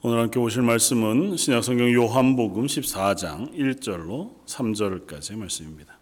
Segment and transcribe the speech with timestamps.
[0.00, 5.98] 오늘 함께 보실 말씀은 신약성경 요한복음 14장 1절로 3절까지의 말씀입니다.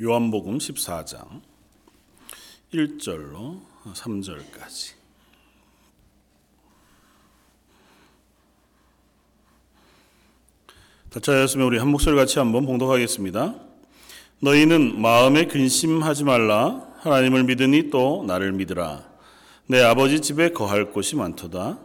[0.00, 1.42] 요한복음 14장
[2.72, 3.60] 1절로
[3.94, 4.99] 3절까지
[11.10, 13.54] 다차였으면 우리 한 목소리 같이 한번 봉독하겠습니다.
[14.40, 16.86] 너희는 마음에 근심하지 말라.
[17.00, 19.02] 하나님을 믿으니 또 나를 믿으라.
[19.66, 21.78] 내 아버지 집에 거할 곳이 많도다.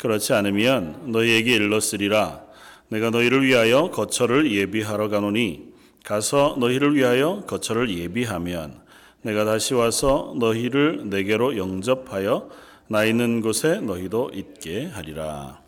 [0.00, 2.42] 그렇지 않으면 너희에게 일렀으리라.
[2.88, 5.72] 내가 너희를 위하여 거처를 예비하러 가노니
[6.04, 8.80] 가서 너희를 위하여 거처를 예비하면
[9.22, 12.48] 내가 다시 와서 너희를 내게로 영접하여
[12.86, 15.60] 나 있는 곳에 너희도 있게 하리라.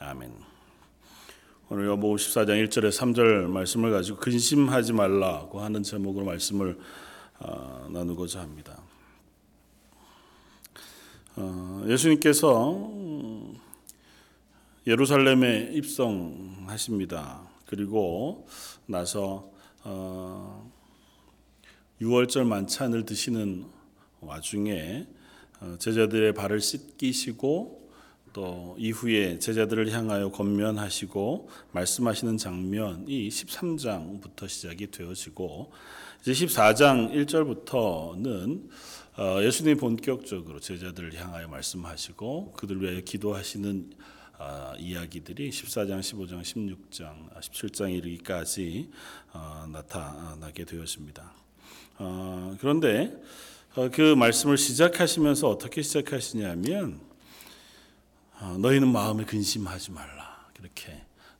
[0.00, 0.45] 아멘.
[1.68, 6.78] 오늘 여보 54장 1절에 3절 말씀을 가지고 근심하지 말라고 하는 제목으로 말씀을
[7.40, 8.80] 어, 나누고자 합니다.
[11.34, 12.88] 어, 예수님께서
[14.86, 17.42] 예루살렘에 입성하십니다.
[17.66, 18.46] 그리고
[18.86, 19.50] 나서
[19.82, 20.70] 어,
[22.00, 23.66] 6월절 만찬을 드시는
[24.20, 25.08] 와중에
[25.58, 27.85] 어, 제자들의 발을 씻기시고
[28.36, 35.72] 또 이후에 제자들을 향하여 권면하시고 말씀하시는 장면이 13장부터 시작이 되어지고
[36.20, 38.68] 이제 14장 1절부터는
[39.16, 43.90] 어, 예수님이 본격적으로 제자들을 향하여 말씀하시고 그들 위하여 기도하시는
[44.38, 48.90] 어, 이야기들이 14장, 15장, 16장, 17장 이르기까지
[49.32, 51.32] 어, 나타나게 되었습니다.
[52.60, 53.18] 그런데
[53.94, 57.05] 그 말씀을 시작하시면서 어떻게 시작하시냐면 어,
[58.58, 60.48] 너희는 마음에 근심하지 말라.
[60.54, 60.92] 그렇게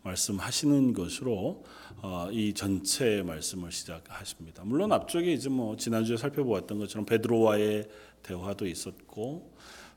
[0.03, 1.65] 말씀하시는 것으로
[2.03, 4.63] 어, 이 전체 말씀을 시작하십니다.
[4.65, 7.89] 물론 앞쪽에 이제 뭐 지난주에 살펴보았던 것처럼 베드로와의
[8.23, 9.53] 대화도 있었고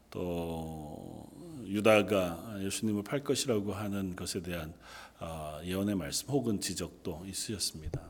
[0.10, 1.30] 또
[1.66, 4.74] 유다가 예수님을 팔 것이라고 하는 것에 대한
[5.20, 8.02] 어, 예언의 말씀 혹은 지적도 있으셨습니다.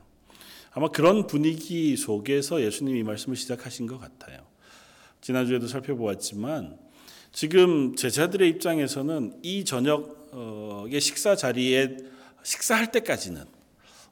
[0.72, 4.46] 아마 그런 분위기 속에서 예수님이 말씀을 시작하신 것 같아요.
[5.20, 6.89] 지난주에도 살펴보았지만
[7.32, 11.98] 지금 제자들의 입장에서는 이 저녁의 식사 자리에
[12.44, 13.44] 식사할 때까지는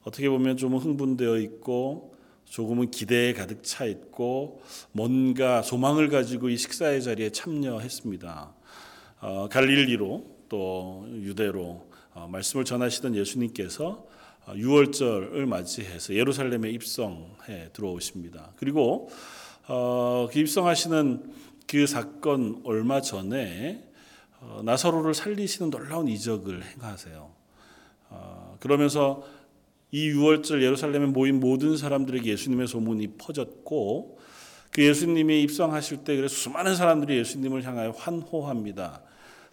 [0.04, 2.14] 어떻게 보면 좀 흥분되어 있고
[2.44, 4.62] 조금은 기대에 가득 차 있고
[4.92, 8.54] 뭔가 소망을 가지고 이 식사의 자리에 참여했습니다.
[9.20, 14.06] 어, 갈릴리로 또 유대로 어, 말씀을 전하시던 예수님께서
[14.46, 18.52] 6월절을 어, 맞이해서 예루살렘에 입성해 들어오십니다.
[18.56, 19.10] 그리고
[19.66, 23.84] 어, 그 입성하시는 그 사건 얼마 전에
[24.40, 27.30] 어, 나사로를 살리시는 놀라운 이적을 행하세요.
[28.10, 29.22] 어, 그러면서
[29.90, 34.18] 이 6월절 예루살렘에 모인 모든 사람들에게 예수님의 소문이 퍼졌고
[34.70, 39.02] 그 예수님이 입성하실 때 그래서 수많은 사람들이 예수님을 향하여 환호합니다.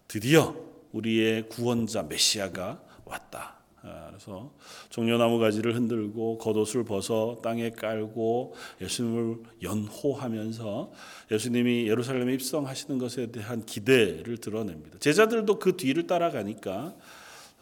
[0.08, 0.54] 드디어
[0.92, 3.56] 우리의 구원자 메시아가 왔다.
[3.86, 4.52] 아, 그래서
[4.90, 10.92] 종려나무 가지를 흔들고 겉옷을 벗어 땅에 깔고 예수님을 연호하면서
[11.30, 14.98] 예수님이 예루살렘에 입성하시는 것에 대한 기대를 드러냅니다.
[14.98, 16.94] 제자들도 그 뒤를 따라가니까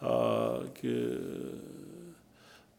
[0.01, 1.85] 어, 그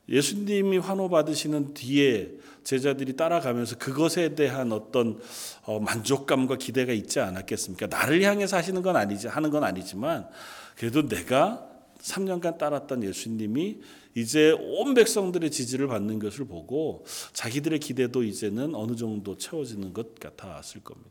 [0.08, 2.30] 예수님이 환호 받으시는 뒤에
[2.64, 5.20] 제자들이 따라가면서 그것에 대한 어떤
[5.64, 7.86] 어, 만족감과 기대가 있지 않았겠습니까?
[7.86, 10.28] 나를 향해서 하시는 건 아니지 하는 건 아니지만
[10.76, 13.80] 그래도 내가 3년간 따랐던 예수님이
[14.14, 20.82] 이제 온 백성들의 지지를 받는 것을 보고 자기들의 기대도 이제는 어느 정도 채워지는 것 같았을
[20.82, 21.10] 겁니다.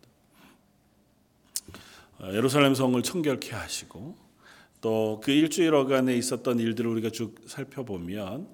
[2.19, 4.15] 어, 예루살렘 성을 청결케 하시고
[4.81, 8.47] 또 그 일주일어간에 있었던 일들을 우리가 쭉 살펴보면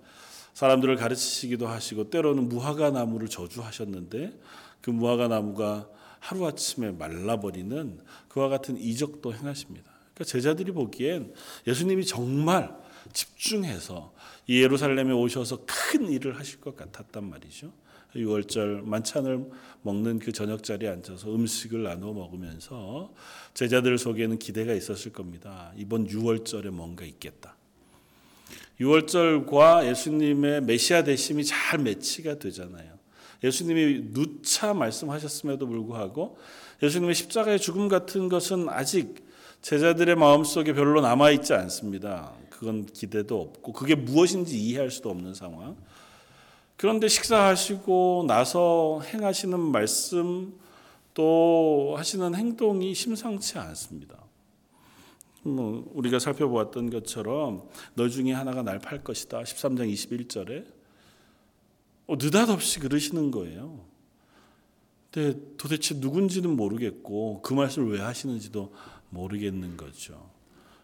[0.54, 4.40] 사람들을 가르치시기도 하시고 때로는 무화과 나무를 저주하셨는데
[4.82, 8.00] 그 무화과 나무가 하루아침에 말라버리는
[8.30, 9.91] 그와 같은 이적도 행하십니다.
[10.22, 11.34] 그러니까 제자들이 보기엔
[11.68, 12.76] 예수님이 정말
[13.14, 14.14] 집중해서
[14.48, 17.72] 이 예루살렘에 오셔서 큰 일을 하실 것 같았단 말이죠.
[18.16, 19.50] 6월절 만찬을
[19.84, 23.14] 먹는 그 저녁 자리에 앉아서 음식을 나눠 먹으면서
[23.54, 25.72] 제자들 속에는 기대가 있었을 겁니다.
[25.78, 27.56] 이번 6월절에 뭔가 있겠다.
[28.80, 33.00] 6월절과 예수님의 메시아 대심이 잘 매치가 되잖아요.
[33.44, 36.38] 예수님이 누차 말씀하셨음에도 불구하고
[36.84, 39.31] 예수님의 십자가의 죽음 같은 것은 아직
[39.62, 42.34] 제자들의 마음속에 별로 남아 있지 않습니다.
[42.50, 45.76] 그건 기대도 없고 그게 무엇인지 이해할 수도 없는 상황.
[46.78, 50.60] 그런데 식사하시고 나서 행하시는 말씀
[51.14, 54.18] 또 하시는 행동이 심상치 않습니다.
[55.44, 59.42] 뭐 우리가 살펴보았던 것처럼 너 중에 하나가 날 팔 것이다.
[59.42, 60.66] 13장 21절에
[62.08, 63.80] 어, 느닷없이 그러시는 거예요.
[65.12, 68.74] 근데 도대체 누군지는 모르겠고 그 말씀을 왜 하시는지도
[69.12, 70.30] 모르겠는 거죠.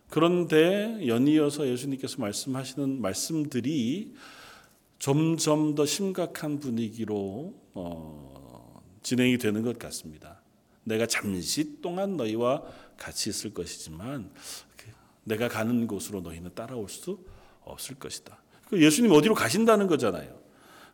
[0.10, 4.14] 그런데 연이어서 예수님께서 말씀하시는 말씀들이
[5.00, 10.42] 점점 더 심각한 분위기로 어, 진행이 되는 것 같습니다.
[10.84, 12.64] 내가 잠시 동안 너희와
[12.98, 14.32] 같이 있을 것이지만
[14.78, 14.86] 그
[15.26, 17.20] 내가 가는 곳으로 너희는 따라올 수
[17.64, 18.38] 없을 것이다.
[18.70, 20.40] 그 예수님 어디로 가신다는 거잖아요.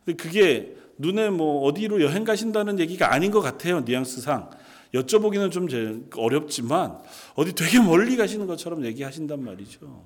[0.04, 3.80] 근데 그게 눈에 뭐 어디로 여행 가신다는 얘기가 아닌 것 같아요.
[3.80, 4.50] 뉘앙스상.
[4.94, 5.68] 여쭤보기는 좀
[6.16, 7.02] 어렵지만
[7.34, 10.04] 어디 되게 멀리 가시는 것처럼 얘기하신단 말이죠.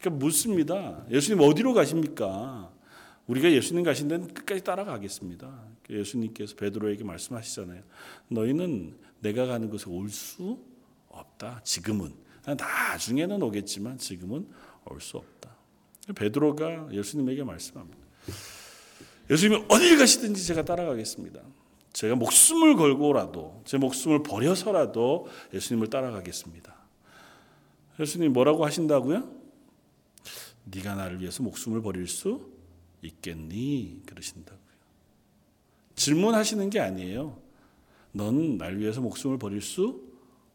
[0.00, 1.04] 그러니까 묻습니다.
[1.10, 2.70] 예수님 어디로 가십니까?
[3.26, 5.64] 우리가 예수님 가신 데는 끝까지 따라가겠습니다.
[5.90, 7.82] 예수님께서 베드로에게 말씀하시잖아요.
[8.28, 10.58] 너희는 내가 가는 곳에 올 수
[11.08, 11.60] 없다.
[11.64, 12.12] 지금은.
[12.46, 14.46] 나중에는 오겠지만 지금은
[14.86, 15.50] 올 수 없다.
[16.14, 17.98] 베드로가 예수님에게 말씀합니다.
[19.30, 21.40] 예수님이 어딜 가시든지 제가 따라가겠습니다.
[21.98, 26.72] 제가 목숨을 걸고라도 제 목숨을 버려서라도 예수님을 따라가겠습니다.
[27.98, 29.28] 예수님 뭐라고 하신다고요?
[30.66, 32.52] 네가 나를 위해서 목숨을 버릴 수
[33.02, 34.02] 있겠니?
[34.06, 34.60] 그러신다고요.
[35.96, 37.36] 질문하시는 게 아니에요.
[38.12, 40.00] 넌 날 위해서 목숨을 버릴 수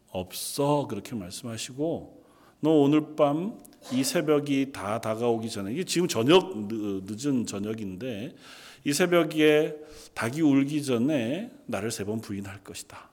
[0.08, 0.86] 없어.
[0.88, 2.24] 그렇게 말씀하시고
[2.60, 3.60] 너 오늘 밤
[3.92, 8.34] 이 새벽이 다 다가오기 전에 이게 지금 저녁 늦은 저녁인데
[8.84, 9.74] 이 새벽에
[10.14, 13.10] 닭이 울기 전에 나를 세 번 부인할 것이다.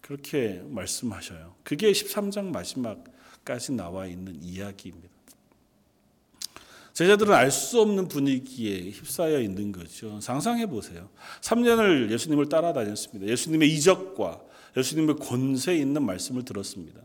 [0.00, 1.54] 그렇게 말씀하셔요.
[1.62, 5.08] 그게 13장 마지막까지 나와 있는 이야기입니다.
[6.94, 10.18] 제자들은 알 수 없는 분위기에 휩싸여 있는 거죠.
[10.20, 11.10] 상상해 보세요.
[11.42, 13.30] 3년을 예수님을 따라다녔습니다.
[13.30, 14.40] 예수님의 이적과
[14.76, 17.00] 예수님의 권세 있는 말씀을 들었습니다.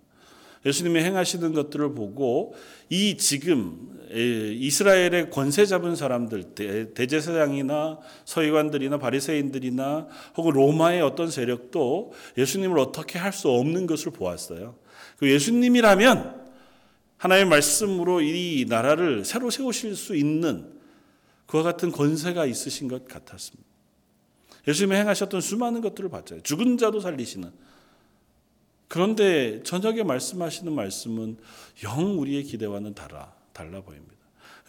[0.65, 2.56] 예수님이 행하시는 것들을 보고
[2.89, 6.54] 이 지금 이스라엘의 권세 잡은 사람들
[6.94, 10.07] 대제사장이나 서기관들이나 바리새인들이나
[10.38, 14.75] 혹은 로마의 어떤 세력도 예수님을 어떻게 할 수 없는 것을 보았어요.
[15.18, 16.44] 그 예수님이라면
[17.18, 20.71] 하나님의 말씀으로 이 나라를 새로 세우실 수 있는
[21.48, 23.68] 그와 같은 권세가 있으신 것 같았습니다.
[24.68, 26.44] 예수님이 행하셨던 수많은 것들을 봤잖아요.
[26.44, 27.51] 죽은 자도 살리시는
[28.88, 31.38] 그런데 저녁에 말씀하시는 말씀은
[31.83, 34.13] 영 우리의 기대와는 달라 달라 보입니다.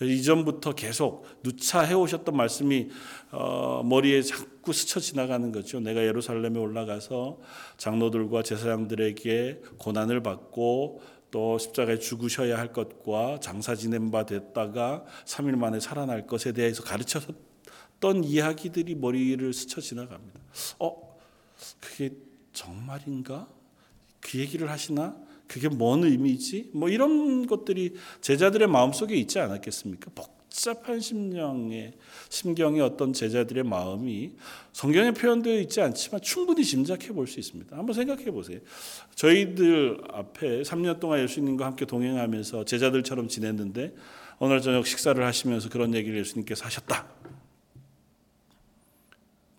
[0.01, 2.91] 이전부터 계속 누차 해오셨던 말씀이
[3.31, 5.81] 어, 머리에 자꾸 스쳐 지나가는 거죠.
[5.81, 7.39] 내가 예루살렘에 올라가서
[7.77, 11.01] 장로들과 제사장들에게 고난을 받고
[11.31, 18.25] 또 십자가에 죽으셔야 할 것과 장사 지낸 바 됐다가 3일 만에 살아날 것에 대해서 가르쳤던
[18.25, 20.41] 이야기들이 머리를 스쳐 지나갑니다.
[20.79, 21.19] 어,
[21.81, 22.13] 그게
[22.53, 23.49] 정말인가?
[24.21, 25.17] 그 얘기를 하시나?
[25.55, 26.69] 그게 뭔 의미지?
[26.73, 30.11] 뭐 이런 것들이 제자들의 마음속에 있지 않았겠습니까?
[30.13, 31.93] 복잡한 심령의
[32.29, 34.33] 심경의 어떤 제자들의 마음이
[34.73, 37.77] 성경에 표현되어 있지 않지만 충분히 짐작해 볼 수 있습니다.
[37.77, 38.59] 한번 생각해 보세요.
[39.15, 43.95] 저희들 앞에 3년 동안 예수님과 함께 동행하면서 제자들처럼 지냈는데
[44.41, 47.07] 오늘 저녁 식사를 하시면서 그런 얘기를 예수님께서 하셨다.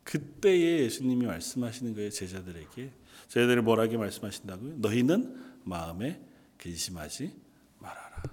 [0.03, 2.91] 그때에 예수님이 말씀하시는 거예요, 제자들에게.
[3.29, 4.73] 저희들이 뭐라게 말씀하신다고요?
[4.79, 6.21] 너희는 마음에
[6.57, 7.31] 근심하지
[7.79, 8.23] 말아라.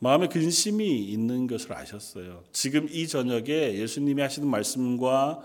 [0.00, 2.42] 마음에 근심이 있는 것을 아셨어요.
[2.52, 5.42] 지금 이 저녁에 예수님이 하시는 말씀과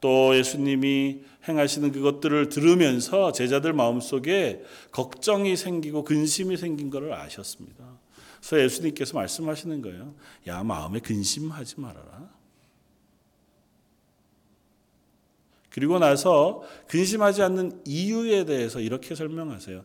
[0.00, 4.62] 또 예수님이 행하시는 그것들을 들으면서 제자들 마음속에
[4.92, 7.98] 걱정이 생기고 근심이 생긴 것을 아셨습니다.
[8.38, 10.14] 그래서 예수님께서 말씀하시는 거예요.
[10.46, 12.35] 야, 마음에 근심하지 말아라.
[15.76, 19.84] 그리고 나서 근심하지 않는 이유에 대해서 이렇게 설명하세요.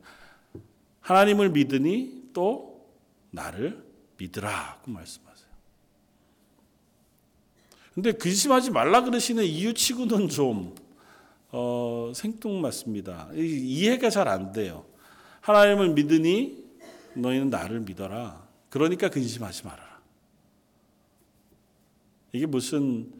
[1.02, 2.88] 하나님을 믿으니 또
[3.32, 3.84] 나를
[4.18, 5.50] 믿으라고 말씀하세요.
[7.94, 10.76] 근데 근심하지 말라 그러시는 이유치고는 좀
[11.50, 13.32] 어, 생뚱맞습니다.
[13.36, 14.86] 이해가 잘 안 돼요.
[15.42, 16.64] 하나님을 믿으니
[17.16, 18.48] 너희는 나를 믿어라.
[18.70, 20.00] 그러니까 근심하지 말아라.
[22.32, 23.12] 이게 무슨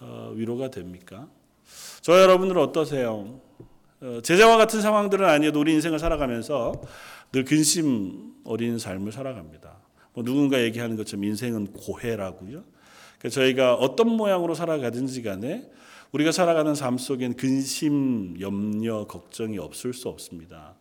[0.00, 1.28] 어, 위로가 됩니까?
[2.00, 3.40] 저 여러분들은 어떠세요?
[4.00, 6.72] 어, 제자와 같은 상황들은 아니어도 우리 인생을 살아가면서
[7.32, 9.78] 늘 근심 어린 삶을 살아갑니다.
[10.12, 12.62] 뭐 누군가 얘기하는 것처럼 인생은 고해라고요.
[13.18, 15.68] 그러니까 저희가 어떤 모양으로 살아가든지 간에
[16.12, 20.76] 우리가 살아가는 삶 속엔 근심, 염려, 걱정이 없을 수 없습니다.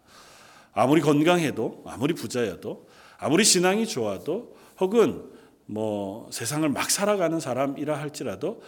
[0.74, 2.88] 아무리 건강해도, 아무리 부자여도,
[3.18, 5.24] 아무리 신앙이 좋아도, 혹은
[5.66, 8.62] 뭐 세상을 막 살아가는 사람이라 할지라도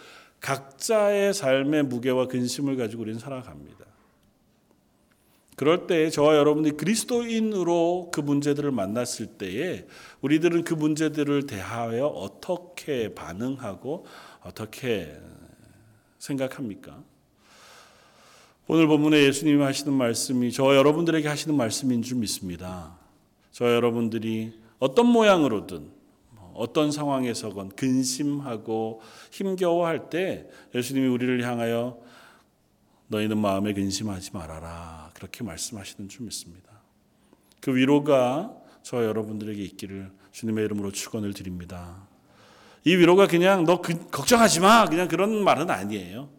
[0.45, 3.83] 각자의 삶의 무게와 근심을 가지고 우리는 살아갑니다.
[5.55, 9.87] 그럴 때 저와 여러분들이 그리스도인으로 그 문제들을 만났을 때에
[10.21, 14.05] 우리들은 그 문제들을 대하여 어떻게 반응하고
[14.43, 15.17] 어떻게
[16.19, 17.01] 생각합니까?
[18.67, 22.95] 오늘 본문에 예수님이 하시는 말씀이 저와 여러분들에게 하시는 말씀인 줄 믿습니다.
[23.51, 25.94] 저와 여러분들이 어떤 모양으로든
[26.55, 31.99] 어떤 상황에서건 근심하고 힘겨워할 때 예수님이 우리를 향하여
[33.07, 35.11] 너희는 마음에 근심하지 말아라.
[35.13, 36.71] 그렇게 말씀하시는 줄 믿습니다.
[37.61, 42.07] 그 위로가 저와 여러분들에게 있기를 주님의 이름으로 축원을 드립니다.
[42.83, 44.85] 이 위로가 그냥 너 그, 걱정하지 마.
[44.85, 46.29] 그냥 그런 말은 아니에요.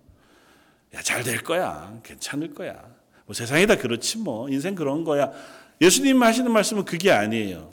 [0.94, 1.98] 야, 잘 될 거야.
[2.04, 2.80] 괜찮을 거야.
[3.26, 4.48] 뭐 세상이 다 그렇지 뭐.
[4.48, 5.32] 인생 그런 거야.
[5.80, 7.70] 예수님 하시는 말씀은 그게 아니에요.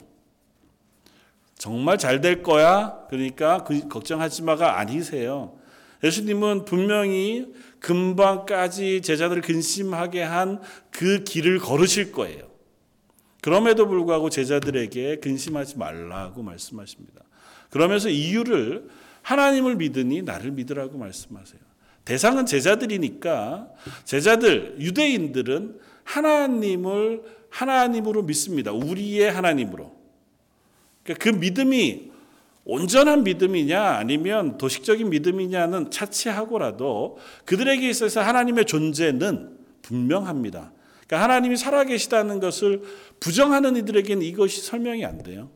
[1.64, 3.06] 정말 잘 될 거야.
[3.08, 5.56] 그러니까 그 걱정하지 마가 아니세요.
[6.02, 12.50] 예수님은 분명히 금방까지 제자들을 근심하게 한 그 길을 걸으실 거예요.
[13.40, 17.22] 그럼에도 불구하고 제자들에게 근심하지 말라고 말씀하십니다.
[17.70, 18.86] 그러면서 이유를
[19.22, 21.60] 하나님을 믿으니 나를 믿으라고 말씀하세요.
[22.04, 23.68] 대상은 제자들이니까
[24.04, 28.70] 제자들 유대인들은 하나님을 하나님으로 믿습니다.
[28.70, 30.03] 우리의 하나님으로.
[31.04, 32.10] 그러니까 그 믿음이
[32.64, 40.72] 온전한 믿음이냐 아니면 도식적인 믿음이냐는 차치하고라도 그들에게 있어서 하나님의 존재는 분명합니다.
[41.06, 42.82] 그러니까 하나님이 살아계시다는 것을
[43.20, 45.50] 부정하는 이들에게는 이것이 설명이 안 돼요.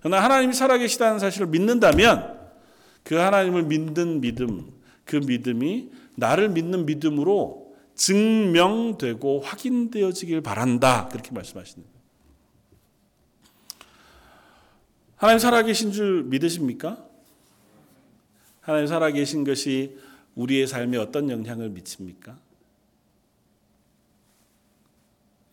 [0.00, 2.38] 그러나 하나님이 살아계시다는 사실을 믿는다면
[3.02, 4.70] 그 하나님을 믿는 믿음,
[5.04, 11.08] 그 믿음이 나를 믿는 믿음으로 증명되고 확인되어지길 바란다.
[11.08, 11.97] 그렇게 말씀하시는 거예요.
[15.18, 17.04] 하나님 살아계신 줄 믿으십니까?
[18.60, 19.98] 하나님 살아계신 것이
[20.36, 22.38] 우리의 삶에 어떤 영향을 미칩니까?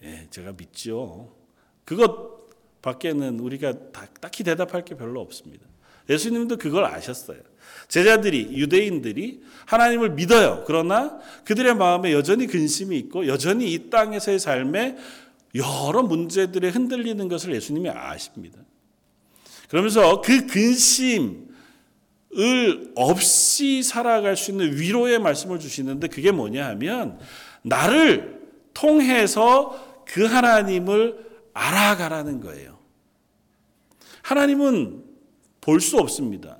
[0.03, 1.35] 예, 제가 믿죠.
[1.83, 2.45] 그것
[2.83, 3.73] 밖에는 우리가
[4.21, 5.65] 딱히 대답할 게 별로 없습니다.
[6.07, 7.39] 예수님도 그걸 아셨어요.
[7.87, 10.63] 제자들이 유대인들이 하나님을 믿어요.
[10.67, 14.97] 그러나 그들의 마음에 여전히 근심이 있고 여전히 이 땅에서의 삶에
[15.55, 18.59] 여러 문제들에 흔들리는 것을 예수님이 아십니다.
[19.75, 21.43] 그러면서 그 근심을
[22.95, 27.19] 없이 살아갈 수 있는 위로의 말씀을 주시는데 그게 뭐냐 하면
[27.61, 28.39] 나를
[28.73, 32.79] 통해서 그 하나님을 알아가라는 거예요.
[34.21, 35.03] 하나님은
[35.59, 36.57] 볼 수 없습니다.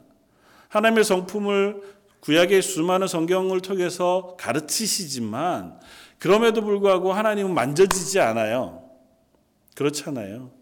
[0.68, 1.84] 하나님의 성품을
[2.20, 5.80] 구약의 수많은 성경을 통해서 가르치시지만
[6.20, 8.90] 그럼에도 불구하고 하나님은 만져지지 않아요.
[9.74, 10.55] 그렇잖아요.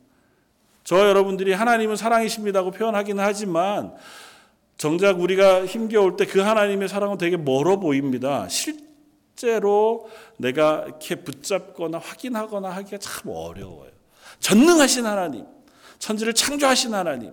[0.83, 3.93] 저 여러분들이 하나님은 사랑이십니다고 표현하기는 하지만
[4.77, 8.47] 정작 우리가 힘겨울 때 그 하나님의 사랑은 되게 멀어 보입니다.
[8.49, 13.91] 실제로 내가 이렇게 붙잡거나 확인하거나 하기가 참 어려워요.
[14.39, 15.45] 전능하신 하나님,
[15.99, 17.31] 천지를 창조하신 하나님,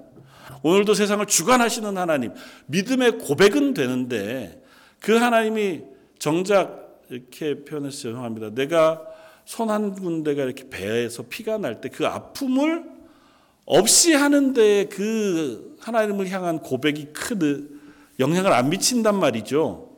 [0.62, 2.33] 오늘도 세상을 주관하시는 하나님,
[2.66, 4.62] 믿음의 고백은 되는데
[5.00, 5.83] 그 하나님이
[6.19, 8.50] 정작 이렇게 표현해서 죄송합니다.
[8.50, 9.02] 내가
[9.45, 12.85] 손 한 군데가 이렇게 배에서 피가 날 때 그 아픔을
[13.64, 17.80] 없이 하는데 그 하나님을 향한 고백이 큰
[18.18, 19.90] 영향을 안 미친단 말이죠.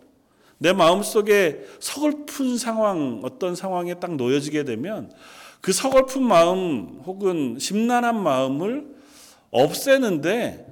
[0.58, 5.12] 내 마음속에 서글픈 상황, 어떤 상황에 딱 놓여지게 되면
[5.60, 8.86] 그 서글픈 마음 혹은 심란한 마음을
[9.50, 10.66] 없애는데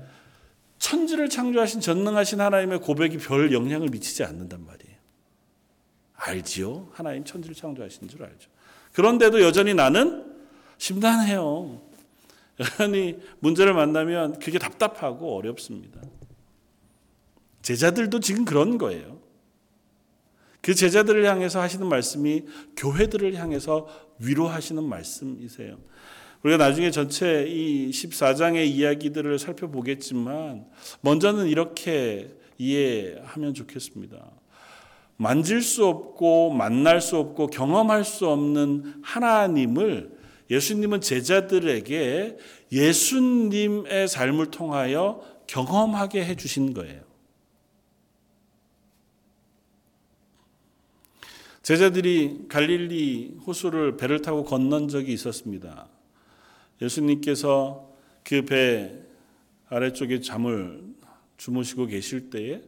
[0.78, 4.96] 천지를 창조하신 전능하신 하나님의 고백이 별 영향을 미치지 않는단 말이에요.
[6.14, 6.88] 알지요?
[6.92, 8.48] 하나님 천지를 창조하신 줄 알죠.
[8.92, 10.24] 그런데도 여전히 나는
[10.78, 11.80] 심란해요.
[12.60, 16.00] 여전히 문제를 만나면 그게 답답하고 어렵습니다.
[17.62, 19.18] 제자들도 지금 그런 거예요.
[20.60, 22.44] 그 제자들을 향해서 하시는 말씀이
[22.76, 23.88] 교회들을 향해서
[24.18, 25.78] 위로하시는 말씀이세요.
[26.42, 30.66] 우리가 나중에 전체 이 14장의 이야기들을 살펴보겠지만
[31.00, 34.30] 먼저는 이렇게 이해하면 좋겠습니다.
[35.16, 40.19] 만질 수 없고 만날 수 없고 경험할 수 없는 하나님을
[40.50, 42.36] 예수님은 제자들에게
[42.72, 47.02] 예수님의 삶을 통하여 경험하게 해 주신 거예요.
[51.62, 55.88] 제자들이 갈릴리 호수를 배를 타고 건넌 적이 있었습니다.
[56.80, 57.88] 예수님께서
[58.24, 59.10] 그 배
[59.70, 60.82] 아래쪽에 잠을
[61.36, 62.60] 주무시고 계실 때에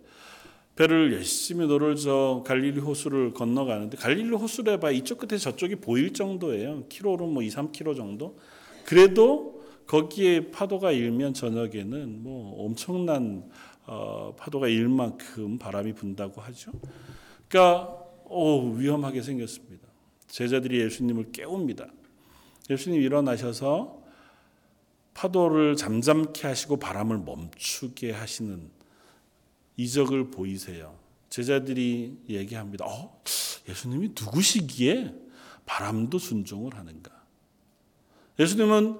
[0.77, 6.87] 배를 열심히 노를 저 갈릴리 호수를 건너가는데 갈릴리 호수를 봐 이쪽 끝에 저쪽이 보일 정도예요.
[6.89, 8.39] 키로로 뭐 2, 3키로 정도.
[8.85, 13.51] 그래도 거기에 파도가 일면 저녁에는 뭐 엄청난
[13.85, 16.73] 어, 파도가 일 만큼 바람이 분다고 하죠.
[17.49, 19.87] 그러니까 오, 위험하게 생겼습니다.
[20.29, 21.89] 제자들이 예수님을 깨웁니다.
[22.71, 24.01] 예수님 일어나셔서
[25.13, 28.71] 파도를 잠잠케 하시고 바람을 멈추게 하시는
[29.83, 30.97] 이적을 보이세요.
[31.31, 32.85] 제자들이 얘기합니다.
[32.87, 33.23] 어,
[33.69, 35.15] 예수님이 누구시기에
[35.67, 37.11] 바람도 순종을 하는가?
[38.39, 38.99] 예수님은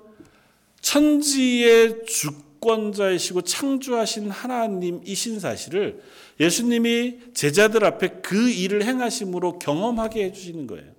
[0.81, 6.03] 천지의 주권자이시고 창조하신 하나님이신 사실을
[6.41, 10.93] 예수님이 제자들 앞에 그 일을 행하심으로 경험하게 해주시는 거예요.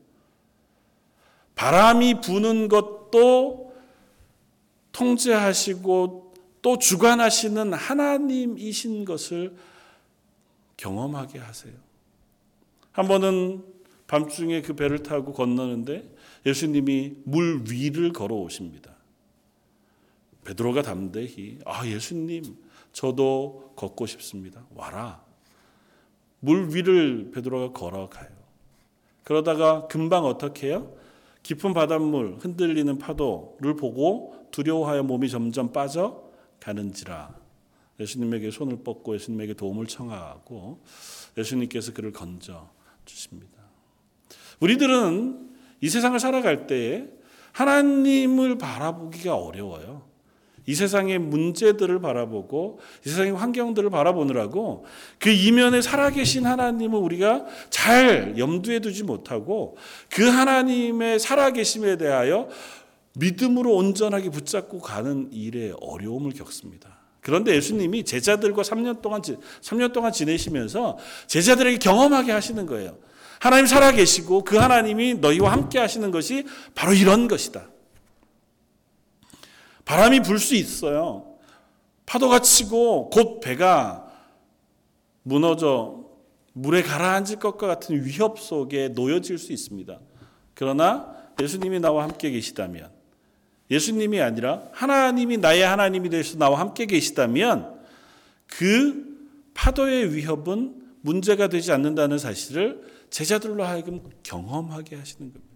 [1.55, 3.73] 바람이 부는 것도
[4.91, 9.55] 통제하시고 또 주관하시는 하나님이신 것을
[10.83, 11.73] 경험하게 하세요.
[12.91, 13.63] 한 번은
[14.05, 16.13] 밤중에 그 배를 타고 건너는데
[16.45, 18.93] 예수님이 물 위를 걸어오십니다.
[20.43, 22.57] 베드로가 담대히 아 예수님
[22.91, 24.65] 저도 걷고 싶습니다.
[24.75, 25.23] 와라.
[26.41, 28.29] 물 위를 베드로가 걸어가요.
[29.23, 30.93] 그러다가 금방 어떻게 해요?
[31.43, 37.42] 깊은 바닷물 흔들리는 파도를 보고 두려워하여 몸이 점점 빠져 가는지라
[37.99, 40.83] 예수님에게 손을 뻗고 예수님에게 도움을 청하고
[41.37, 42.69] 예수님께서 그를 건져
[43.05, 43.53] 주십니다.
[44.59, 47.09] 우리들은 이 세상을 살아갈 때
[47.51, 50.13] 하나님을 바라보기가 어려워요.
[50.65, 54.85] 이 세상의 문제들을 바라보고 이 세상의 환경들을 바라보느라고
[55.19, 59.75] 그 이면에 살아계신 하나님을 우리가 잘 염두에 두지 못하고
[60.09, 62.47] 그 하나님의 살아계심에 대하여
[63.15, 66.92] 믿음으로 온전하게 붙잡고 가는 일에 어려움을 겪습니다.
[67.23, 72.97] 그런데 예수님이 제자들과 3년 동안 3년 동안 지내시면서 제자들에게 경험하게 하시는 거예요.
[73.39, 77.69] 하나님 살아계시고 그 하나님이 너희와 함께 하시는 것이 바로 이런 것이다.
[79.85, 81.37] 바람이 불 수 있어요.
[82.05, 84.05] 파도가 치고 곧 배가
[85.23, 86.03] 무너져
[86.53, 89.99] 물에 가라앉을 것과 같은 위협 속에 놓여질 수 있습니다.
[90.53, 92.92] 그러나 예수님이 나와 함께 계시다면
[93.73, 97.81] 예수님이 아니라 하나님이 나의 하나님이 되셔서 나와 함께 계시다면
[98.45, 99.17] 그
[99.55, 105.53] 파도의 위협은 문제가 되지 않는다는 사실을 제자들로 하여금 경험하게 하시는 겁니다.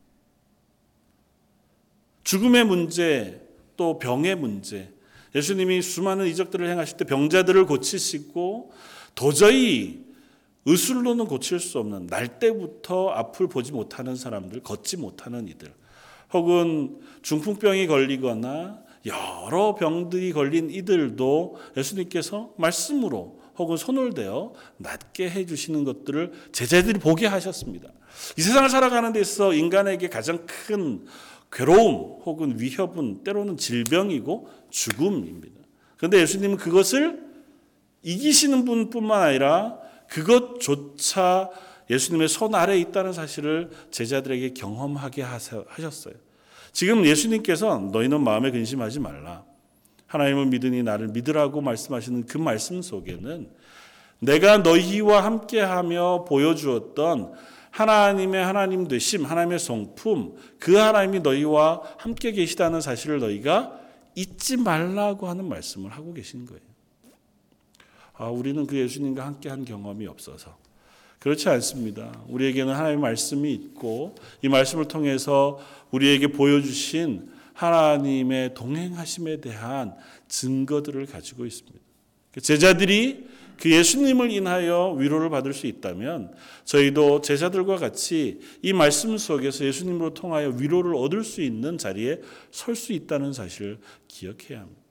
[2.24, 4.92] 죽음의 문제, 또 병의 문제.
[5.36, 8.72] 예수님이 수많은 이적들을 행하실 때 병자들을 고치시고
[9.14, 10.04] 도저히
[10.66, 15.72] 의술로는 고칠 수 없는 날 때부터 앞을 보지 못하는 사람들, 걷지 못하는 이들,
[16.34, 26.32] 혹은 중풍병이 걸리거나 여러 병들이 걸린 이들도 예수님께서 말씀으로 혹은 손을 대어 낫게 해주시는 것들을
[26.52, 27.90] 제자들이 보게 하셨습니다.
[28.38, 31.06] 이 세상을 살아가는 데 있어 인간에게 가장 큰
[31.52, 35.56] 괴로움 혹은 위협은 때로는 질병이고 죽음입니다.
[35.96, 37.26] 그런데 예수님은 그것을
[38.04, 41.50] 이기시는 분뿐만 아니라 그것조차
[41.90, 46.14] 예수님의 손 아래에 있다는 사실을 제자들에게 경험하게 하셨어요.
[46.72, 49.44] 지금 예수님께서 너희는 마음에 근심하지 말라.
[50.08, 53.50] 하나님을 믿으니 나를 믿으라고 말씀하시는 그 말씀 속에는
[54.20, 57.34] 내가 너희와 함께하며 보여주었던
[57.72, 63.80] 하나님의 하나님 되심, 하나님의 성품, 그 하나님이 너희와 함께 계시다는 사실을 너희가
[64.16, 66.62] 잊지 말라고 하는 말씀을 하고 계신 거예요.
[68.14, 70.58] 아, 우리는 그 예수님과 함께 한 경험이 없어서.
[71.20, 72.24] 그렇지 않습니다.
[72.28, 75.60] 우리에게는 하나님의 말씀이 있고 이 말씀을 통해서
[75.92, 79.96] 우리에게 보여주신 하나님의 동행하심에 대한
[80.28, 81.80] 증거들을 가지고 있습니다.
[82.40, 83.26] 제자들이
[83.60, 90.50] 그 예수님을 인하여 위로를 받을 수 있다면 저희도 제자들과 같이 이 말씀 속에서 예수님으로 통하여
[90.50, 94.82] 위로를 얻을 수 있는 자리에 설 수 있다는 사실을 기억해야 합니다.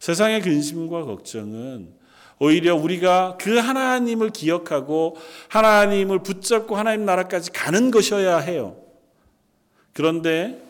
[0.00, 1.92] 세상의 근심과 걱정은
[2.38, 5.16] 오히려 우리가 그 하나님을 기억하고
[5.48, 8.76] 하나님을 붙잡고 하나님 나라까지 가는 것이어야 해요.
[9.92, 10.62] 그런데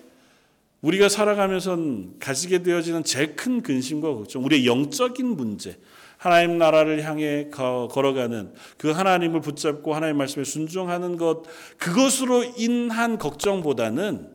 [0.81, 1.77] 우리가 살아가면서
[2.21, 5.77] 가지게 되어지는 제일 큰 근심과 걱정, 우리의 영적인 문제,
[6.17, 11.45] 하나님 나라를 향해 걸어가는 그 하나님을 붙잡고 하나님 말씀에 순종하는 것
[11.79, 14.29] 그것으로 인한 걱정보다는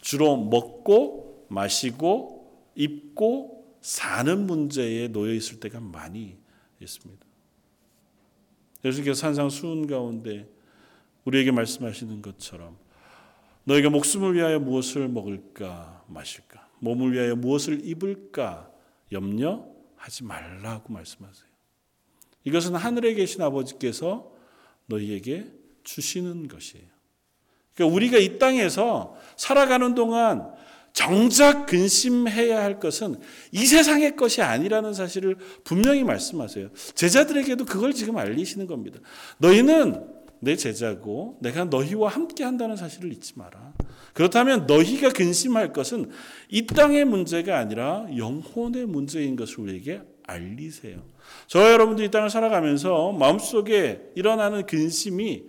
[0.00, 2.40] 주로 먹고 마시고
[2.74, 6.39] 입고 사는 문제에 놓여 있을 때가 많이
[6.80, 7.26] 있습니다.
[8.84, 10.48] 예수께서 산상 수훈 가운데
[11.24, 12.76] 우리에게 말씀하시는 것처럼
[13.64, 18.70] 너희가 목숨을 위하여 무엇을 먹을까 마실까 몸을 위하여 무엇을 입을까
[19.12, 19.66] 염려
[19.96, 21.50] 하지 말라고 말씀하세요.
[22.44, 24.32] 이것은 하늘에 계신 아버지께서
[24.86, 25.52] 너희에게
[25.84, 26.86] 주시는 것이에요.
[27.74, 30.54] 그러니까 우리가 이 땅에서 살아가는 동안
[30.92, 33.16] 정작 근심해야 할 것은
[33.52, 36.70] 이 세상의 것이 아니라는 사실을 분명히 말씀하세요.
[36.94, 39.00] 제자들에게도 그걸 지금 알리시는 겁니다.
[39.38, 40.04] 너희는
[40.40, 43.74] 내 제자고 내가 너희와 함께 한다는 사실을 잊지 마라.
[44.14, 46.10] 그렇다면 너희가 근심할 것은
[46.48, 51.02] 이 땅의 문제가 아니라 영혼의 문제인 것을 우리에게 알리세요.
[51.46, 55.44] 저와 여러분들이 이 땅을 살아가면서 마음속에 일어나는 근심이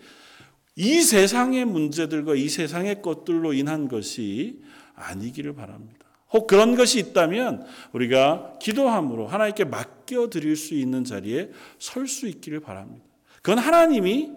[0.75, 4.59] 이 세상의 문제들과 이 세상의 것들로 인한 것이
[5.01, 6.05] 아니기를 바랍니다.
[6.33, 12.61] 혹 그런 것이 있다면 우리가 기도함으로 하나님께 맡겨 드릴 수 있는 자리에 설 수 있기를
[12.61, 13.05] 바랍니다.
[13.41, 14.31] 그건 하나님이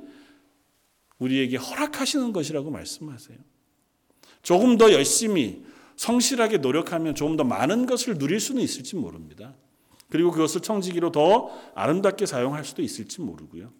[1.18, 3.38] 우리에게 허락하시는 것이라고 말씀하세요.
[4.42, 5.64] 조금 더 열심히
[5.96, 9.54] 성실하게 노력하면 조금 더 많은 것을 누릴 수는 있을지 모릅니다.
[10.10, 13.72] 그리고 그것을 청지기로 더 아름답게 사용할 수도 있을지 모르고요.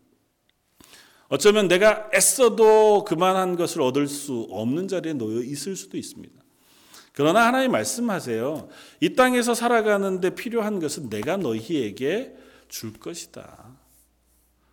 [1.28, 6.43] 어쩌면 내가 애써도 그만한 것을 얻을 수 없는 자리에 놓여 있을 수도 있습니다.
[7.14, 8.68] 그러나 하나님 말씀하세요.
[9.00, 12.36] 이 땅에서 살아가는데 필요한 것은 내가 너희에게
[12.68, 13.76] 줄 것이다.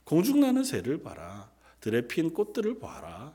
[0.05, 1.51] 공중나는 새를 봐라.
[1.79, 3.33] 들에 핀 꽃들을 봐라.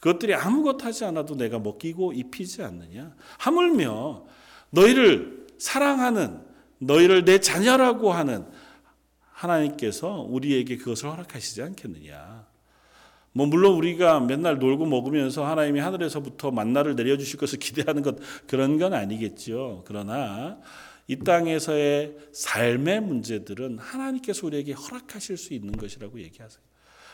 [0.00, 3.14] 그것들이 아무것 하지 않아도 내가 먹이고 입히지 않느냐.
[3.38, 4.26] 하물며
[4.70, 6.44] 너희를 사랑하는
[6.78, 8.46] 너희를 내 자녀라고 하는
[9.30, 12.46] 하나님께서 우리에게 그것을 허락하시지 않겠느냐.
[13.36, 18.16] 뭐 물론 우리가 맨날 놀고 먹으면서 하나님이 하늘에서부터 만나를 내려주실 것을 기대하는 것
[18.46, 19.82] 그런 건 아니겠죠.
[19.86, 20.60] 그러나
[21.08, 26.62] 이 땅에서의 삶의 문제들은 하나님께서 우리에게 허락하실 수 있는 것이라고 얘기하세요.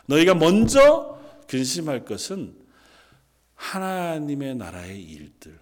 [0.06, 2.54] 너희가 먼저 근심할 것은
[3.54, 5.58] 하나님의 나라의 일들,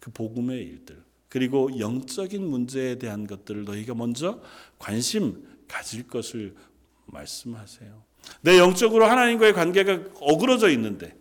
[0.00, 4.42] 그 복음의 일들, 그리고 영적인 문제에 대한 것들을 너희가 먼저
[4.78, 6.56] 관심 가질 것을
[7.06, 8.11] 말씀하세요.
[8.40, 11.14] 내 영적으로 하나님과의 관계가 어그러져 있는데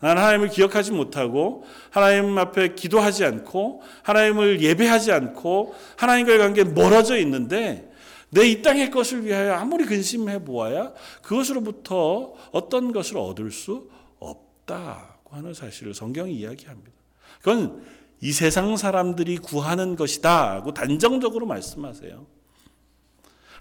[0.00, 7.90] 나는 하나님을 기억하지 못하고 하나님 앞에 기도하지 않고 하나님을 예배하지 않고 하나님과의 관계에 멀어져 있는데
[8.34, 15.54] 내 이 땅의 것을 위하여 아무리 근심해 보아야 그것으로부터 어떤 것을 얻을 수 없다고 하는
[15.54, 16.90] 사실을 성경이 이야기합니다.
[17.38, 17.84] 그건
[18.20, 22.26] 이 세상 사람들이 구하는 것이다고 단정적으로 말씀하세요.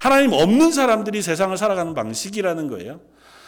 [0.04, 3.00] 하나님 없는 사람들이 세상을 살아가는 방식이라는 거예요.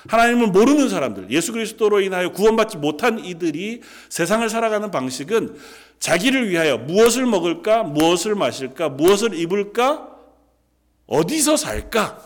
[0.07, 5.57] 하나님을 모르는 사람들, 예수 그리스도로 인하여 구원받지 못한 이들이 세상을 살아가는 방식은
[5.99, 10.15] 자기를 위하여 무엇을 먹을까, 무엇을 마실까, 무엇을 입을까,
[11.07, 12.23] 어디서 살까,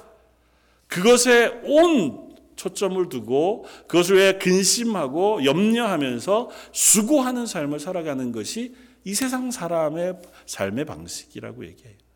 [0.86, 10.18] 그것에 온 초점을 두고 그것을 위해 근심하고 염려하면서 수고하는 삶을 살아가는 것이 이 세상 사람의
[10.46, 12.09] 삶의 방식이라고 얘기해요.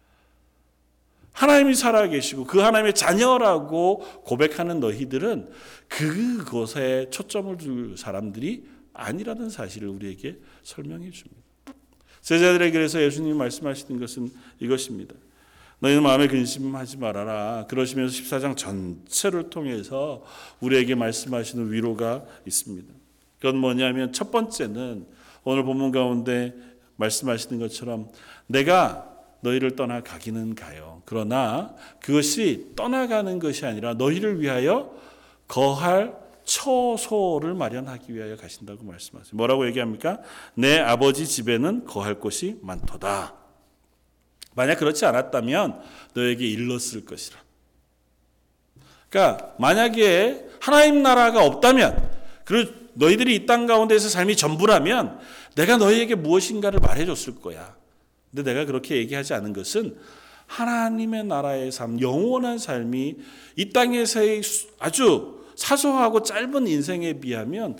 [1.34, 5.50] 하나님이 살아계시고 그 하나님의 자녀라고 고백하는 너희들은
[5.88, 11.41] 그것에 초점을 둘 사람들이 아니라는 사실을 우리에게 설명해 줍니다.
[12.22, 15.15] 제자들에게 그래서 예수님이 말씀하시는 것은 이것입니다.
[15.80, 17.65] 너희는 마음에 근심하지 말아라.
[17.67, 20.24] 그러시면서 14장 전체를 통해서
[20.62, 22.93] 우리에게 말씀하시는 위로가 있습니다.
[23.39, 25.06] 그건 뭐냐면 첫 번째는
[25.43, 26.54] 오늘 본문 가운데
[26.96, 28.10] 말씀하시는 것처럼
[28.48, 29.12] 내가
[29.43, 31.01] 너희를 떠나 가기는 가요.
[31.06, 34.95] 그러나 그것이 떠나가는 것이 아니라 너희를 위하여
[35.47, 39.32] 거할 처소를 마련하기 위하여 가신다고 말씀하세요.
[39.36, 40.19] 뭐라고 얘기합니까?
[40.56, 43.36] 내 아버지 집에는 거할 곳이 많도다.
[44.56, 45.82] 만약 그렇지 않았다면
[46.13, 47.38] 너에게 일렀을 것이라.
[49.10, 52.12] 그러니까 만약에 하나님 나라가 없다면
[52.45, 55.19] 그리고 너희들이 이 땅 가운데서 삶이 전부라면
[55.56, 57.75] 내가 너희에게 무엇인가를 말해줬을 거야.
[58.34, 59.96] 근데 내가 그렇게 얘기하지 않은 것은
[60.48, 63.15] 하나님의 나라의 삶, 영원한 삶이
[63.56, 64.41] 이 땅에서의
[64.80, 67.78] 아주 사소하고 짧은 인생에 비하면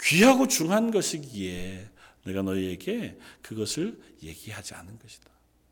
[0.00, 1.86] 귀하고 중한 것이기에
[2.24, 5.30] 내가 너희에게 그것을 얘기하지 않은 것이다.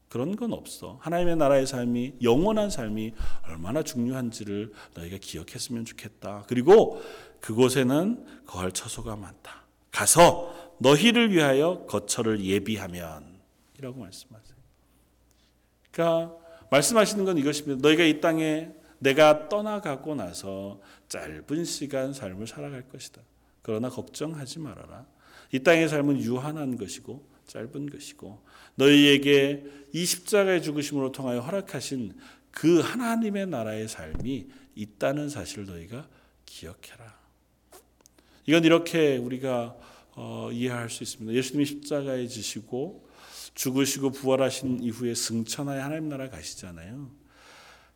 [0.08, 0.98] 그런 건 없어.
[1.00, 3.12] 하나님의 나라의 삶이 영원한 삶이
[3.48, 6.44] 얼마나 중요한지를 너희가 기억했으면 좋겠다.
[6.48, 7.02] 그리고
[7.40, 9.64] 그곳에는 거할 처소가 많다.
[9.90, 13.31] 가서 너희를 위하여 거처를 예비하면
[13.82, 14.56] 이라고 말씀하세요.
[15.90, 16.36] 그러니까
[16.70, 17.82] 말씀하시는 건 이것입니다.
[17.82, 23.20] 너희가 이 땅에 내가 떠나가고 나서 짧은 시간 삶을 살아갈 것이다.
[23.60, 25.06] 그러나 걱정하지 말아라.
[25.50, 28.40] 이 땅의 삶은 유한한 것이고 짧은 것이고
[28.76, 32.14] 너희에게 이 십자가의 죽으심으로 통하여 허락하신
[32.52, 36.08] 그 하나님의 나라의 삶이 있다는 사실을 너희가
[36.46, 37.20] 기억해라.
[38.46, 39.76] 이건 이렇게 우리가
[40.14, 41.32] 어, 이해할 수 있습니다.
[41.34, 43.11] 예수님이 십자가에 지시고
[43.54, 47.10] 죽으시고 부활하신 이후에 승천하여 하나님 나라 가시잖아요.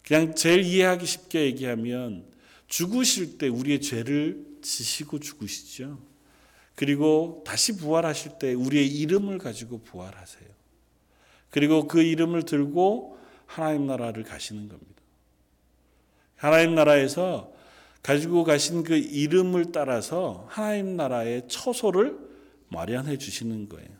[0.03, 2.27] 그냥 제일 이해하기 쉽게 얘기하면
[2.69, 5.99] 죽으실 때 우리의 죄를 지시고 죽으시죠.
[6.75, 10.49] 그리고 다시 부활하실 때 우리의 이름을 가지고 부활하세요.
[11.51, 15.03] 그리고 그 이름을 들고 하나님 나라를 가시는 겁니다.
[16.37, 17.53] 하나님 나라에서
[18.03, 22.19] 가지고 가신 그 이름을 따라서 하나님 나라의 처소를
[22.69, 23.95] 마련해 주시는 거예요.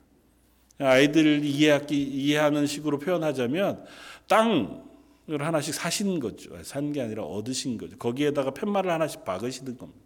[0.79, 3.85] 아이들 이해하기, 이해하는 식으로 표현하자면
[4.29, 6.51] 땅을 하나씩 사신 거죠.
[6.63, 7.97] 산 게 아니라 얻으신 거죠.
[7.97, 10.01] 거기에다가 팻말을 하나씩 박으시는 겁니다.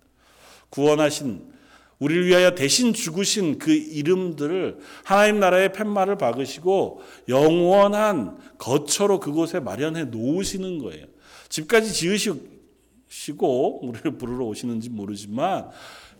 [0.70, 1.60] 구원하신
[1.98, 10.78] 우리를 위하여 대신 죽으신 그 이름들을 하나님 나라의 팻말을 박으시고 영원한 거처로 그곳에 마련해 놓으시는
[10.78, 11.06] 거예요.
[11.50, 15.68] 집까지 지으시고 우리를 부르러 오시는지 모르지만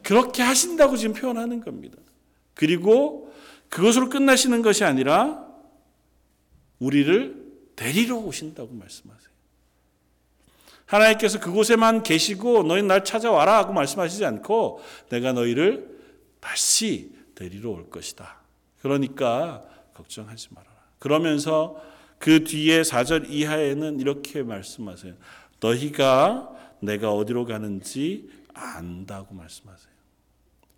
[0.03, 1.97] 그렇게 하신다고 지금 표현하는 겁니다.
[2.55, 3.30] 그리고
[3.71, 5.47] 그것으로 끝나시는 것이 아니라
[6.79, 9.31] 우리를 데리러 오신다고 말씀하세요.
[10.87, 15.99] 하나님께서 그곳에만 계시고 너희 날 찾아와라 하고 말씀하시지 않고 내가 너희를
[16.41, 18.41] 다시 데리러 올 것이다.
[18.83, 20.71] 그러니까 걱정하지 말아라.
[20.99, 21.81] 그러면서
[22.19, 25.15] 그 뒤에 4절 이하에는 이렇게 말씀하세요.
[25.61, 29.90] 너희가 내가 어디로 가는지 안다고 말씀하세요.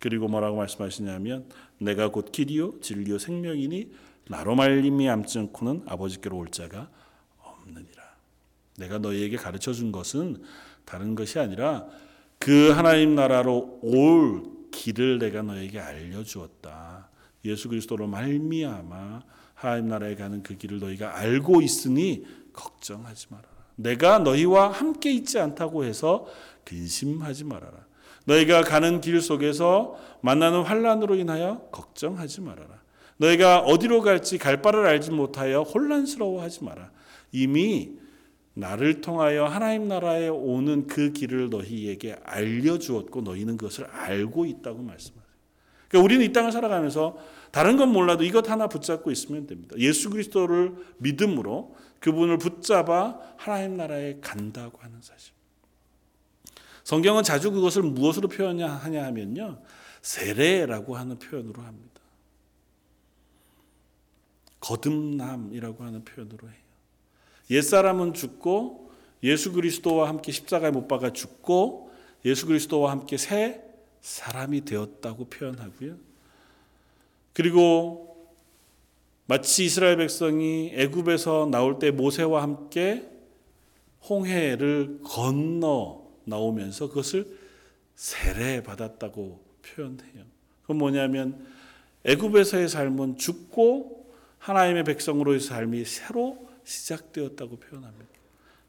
[0.03, 1.45] 그리고 뭐라고 말씀하시냐면
[1.77, 3.89] 내가 곧 길이요 진리요 생명이니
[4.27, 6.89] 나로 말미암지 않고는 아버지께로 올 자가
[7.37, 8.03] 없느니라.
[8.79, 10.43] 내가 너희에게 가르쳐 준 것은
[10.83, 11.87] 다른 것이 아니라
[12.37, 17.07] 그 하나님 나라로 올 길을 내가 너에게 알려 주었다.
[17.45, 19.21] 예수 그리스도로 말미암아
[19.53, 23.47] 하나님 나라에 가는 그 길을 너희가 알고 있으니 걱정하지 말아라.
[23.77, 26.27] 내가 너희와 함께 있지 않다고 해서
[26.65, 27.82] 근심하지 말아라.
[28.25, 32.81] 너희가 가는 길 속에서 만나는 환란으로 인하여 걱정하지 말아라.
[33.17, 36.91] 너희가 어디로 갈지 갈 바를 알지 못하여 혼란스러워하지 마라.
[37.31, 37.91] 이미
[38.53, 45.23] 나를 통하여 하나님 나라에 오는 그 길을 너희에게 알려주었고 너희는 그것을 알고 있다고 말씀하세요.
[45.87, 47.17] 그러니까 우리는 이 땅을 살아가면서
[47.51, 49.75] 다른 건 몰라도 이것 하나 붙잡고 있으면 됩니다.
[49.77, 55.33] 예수 그리스도를 믿음으로 그분을 붙잡아 하나님 나라에 간다고 하는 사실.
[56.83, 59.59] 성경은 자주 그것을 무엇으로 표현하냐 하면요.
[60.01, 62.01] 세례라고 하는 표현으로 합니다.
[64.59, 66.57] 거듭남이라고 하는 표현으로 해요.
[67.49, 68.91] 옛사람은 죽고
[69.23, 71.91] 예수 그리스도와 함께 십자가에 못 박아 죽고
[72.25, 73.61] 예수 그리스도와 함께 새
[74.01, 75.95] 사람이 되었다고 표현하고요.
[77.33, 78.13] 그리고
[79.25, 83.09] 마치 이스라엘 백성이 애굽에서 나올 때 모세와 함께
[84.09, 87.27] 홍해를 건너 나오면서 그것을
[87.95, 90.25] 세례 받았다고 표현해요.
[90.61, 91.45] 그건 뭐냐면
[92.05, 98.05] 애굽에서의 삶은 죽고 하나님의 백성으로의 삶이 새로 시작되었다고 표현합니다.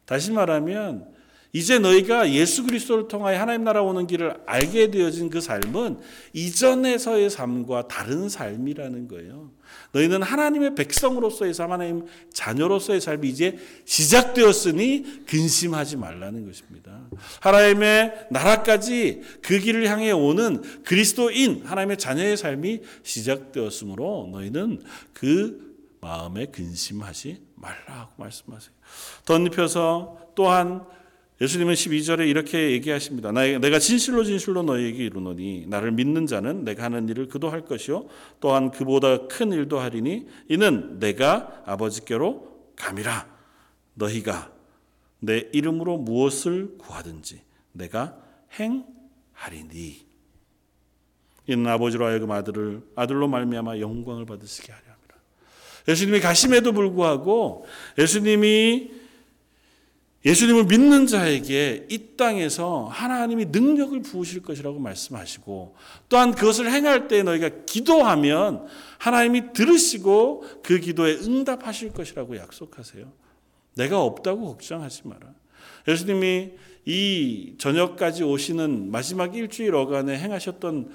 [0.04, 1.12] 다시 말하면
[1.52, 6.00] 이제 너희가 예수 그리스도를 통하여 하나님 나라 오는 길을 알게 되어진 그 삶은
[6.32, 9.50] 이전에서의 삶과 다른 삶이라는 거예요.
[9.92, 17.08] 너희는 하나님의 백성으로서의 삶, 하나님 자녀로서의 삶이 이제 시작되었으니 근심하지 말라는 것입니다.
[17.40, 24.82] 하나님의 나라까지 그 길을 향해 오는 그리스도인 하나님의 자녀의 삶이 시작되었으므로 너희는
[25.12, 28.74] 그 마음에 근심하지 말라고 말씀하세요.
[29.24, 30.84] 덧입혀서 또한
[31.40, 33.32] 예수님은 12절에 이렇게 얘기하십니다.
[33.32, 38.06] 내가 진실로 진실로 너희에게 이르노니 나를 믿는 자는 내가 하는 일을 그도 할 것이요
[38.40, 43.26] 또한 그보다 큰 일도 하리니 이는 내가 아버지께로 감이라
[43.94, 44.52] 너희가
[45.18, 47.42] 내 이름으로 무엇을 구하든지
[47.72, 48.16] 내가
[48.58, 50.04] 행하리니
[51.46, 54.94] 이는 아버지로 하여금 아들을 아들로 말미암아 영광을 받으시게 합니다.
[55.88, 57.66] 예수님이 가심에도 불구하고
[57.98, 59.03] 예수님이
[60.24, 65.76] 예수님을 믿는 자에게 이 땅에서 하나님이 능력을 부으실 것이라고 말씀하시고
[66.08, 68.66] 또한 그것을 행할 때 너희가 기도하면
[68.98, 73.12] 하나님이 들으시고 그 기도에 응답하실 것이라고 약속하세요.
[73.74, 75.34] 내가 없다고 걱정하지 마라.
[75.86, 76.52] 예수님이
[76.86, 80.90] 이 저녁까지 오시는 마지막 일주일 어간에 행하셨던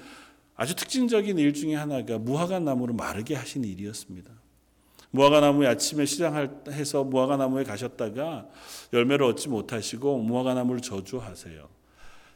[0.56, 4.39] 아주 특징적인 일 중에 하나가 무화과 나무를 마르게 하신 일이었습니다.
[5.12, 8.48] 무화과 나무에 아침에 시장해서 무화과 나무에 가셨다가
[8.92, 11.68] 열매를 얻지 못하시고 무화과 나무를 저주하세요.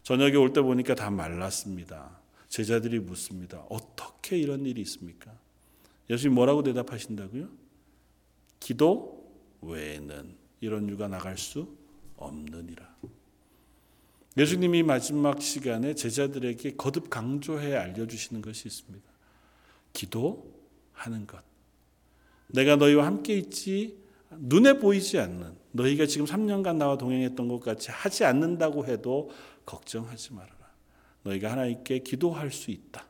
[0.02, 2.18] 저녁에 올 때 보니까 다 말랐습니다.
[2.48, 3.64] 제자들이 묻습니다.
[3.70, 5.32] 어떻게 이런 일이 있습니까?
[6.10, 7.48] 예수님 뭐라고 대답하신다고요?
[8.60, 9.32] 기도
[9.62, 11.76] 외에는 이런 유가 나갈 수
[12.16, 12.94] 없느니라.
[14.36, 19.08] 예수님이 마지막 시간에 제자들에게 거듭 강조해 알려주시는 것이 있습니다.
[19.92, 21.53] 기도하는 것.
[22.48, 23.98] 내가 너희와 함께 있지
[24.30, 29.30] 눈에 보이지 않는 너희가 지금 3년간 나와 동행했던 것 같이 하지 않는다고 해도
[29.66, 30.54] 걱정하지 말아라.
[31.22, 33.06] 너희가 하나님께 기도할 수 있다.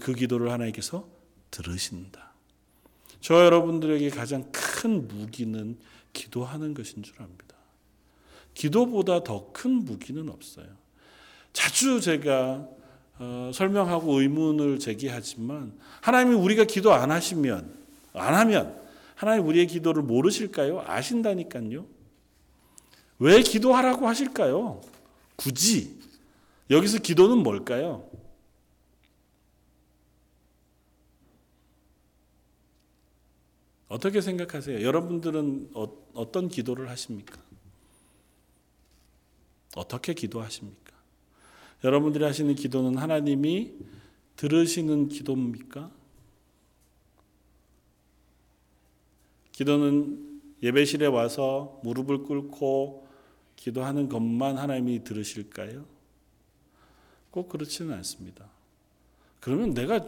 [0.00, 1.08] 그 기도를 하나님께서
[1.50, 2.32] 들으신다.
[3.20, 5.78] 저 여러분들에게 가장 큰 무기는
[6.12, 7.56] 기도하는 것인 줄 압니다.
[8.54, 10.66] 기도보다 더 큰 무기는 없어요.
[11.52, 12.68] 자주 제가
[13.20, 17.76] 어, 설명하고 의문을 제기하지만 하나님이 우리가 기도 안 하시면
[18.12, 18.80] 안 하면
[19.14, 20.84] 하나님 우리의 기도를 모르실까요?
[20.86, 21.86] 아신다니까요.
[23.18, 24.80] 왜 기도하라고 하실까요?
[25.36, 25.98] 굳이
[26.70, 28.08] 여기서 기도는 뭘까요?
[33.88, 34.82] 어떻게 생각하세요?
[34.82, 37.40] 여러분들은 어, 떤 기도를 하십니까?
[39.74, 40.92] 어떻게 기도하십니까?
[41.84, 43.74] 여러분들이 하시는 기도는 하나님이
[44.36, 45.90] 들으시는 기도입니까?
[49.58, 53.08] 기도는 예배실에 와서 무릎을 꿇고
[53.56, 55.84] 기도하는 것만 하나님이 들으실까요?
[57.32, 58.48] 꼭 그렇지는 않습니다.
[59.40, 60.06] 그러면 내가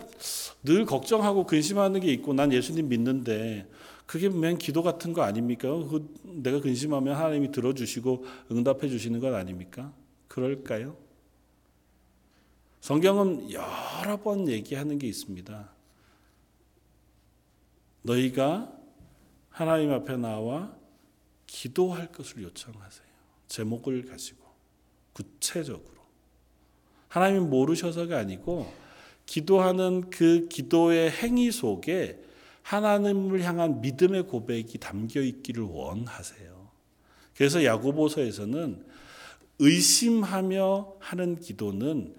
[0.63, 3.69] 늘 걱정하고 근심하는 게 있고 난 예수님 믿는데
[4.07, 5.69] 그게 맨 기도 같은 거 아닙니까?
[5.69, 9.93] 그 내가 근심하면 하나님이 들어주시고 응답해 주시는 것 아닙니까?
[10.29, 10.97] 그럴까요?
[12.83, 15.71] 성경은 여러 번 얘기하는 게 있습니다.
[18.03, 18.80] 너희가
[19.51, 20.75] 하나님 앞에 나와
[21.47, 23.07] 기도할 것을 요청하세요.
[23.49, 24.45] 제목을 가지고
[25.13, 26.01] 구체적으로
[27.09, 28.73] 하나님 모르셔서가 아니고
[29.27, 32.23] 기도하는 그 기도의 행위 속에
[32.63, 36.71] 하나님을 향한 믿음의 고백이 담겨 있기를 원하세요.
[37.35, 38.85] 그래서 야고보서에서는
[39.59, 42.15] 의심하며 하는 기도는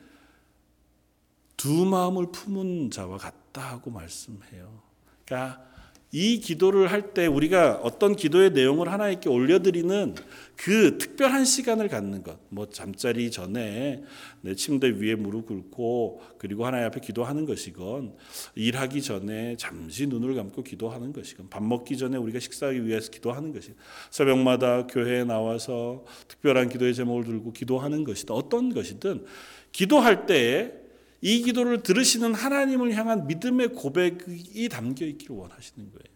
[1.58, 4.82] 두 마음을 품은 자와 같다 하고 말씀해요.
[5.26, 5.71] 그러니까
[6.12, 10.16] 이 기도를 할 때 우리가 어떤 기도의 내용을 하나님께 올려드리는
[10.56, 14.04] 그 특별한 시간을 갖는 것, 뭐 잠자리 전에
[14.42, 18.14] 내 침대 위에 무릎 꿇고 그리고 하나님 앞에 기도하는 것이건
[18.56, 23.74] 일하기 전에 잠시 눈을 감고 기도하는 것이건 밥 먹기 전에 우리가 식사하기 위해서 기도하는 것이
[24.10, 29.26] 새벽마다 교회에 나와서 특별한 기도의 제목을 들고 기도하는 것이든 어떤 것이든
[29.72, 30.81] 기도할 때에
[31.22, 36.12] 이 기도를 들으시는 하나님을 향한 믿음의 고백이 담겨 있기를 원하시는 거예요.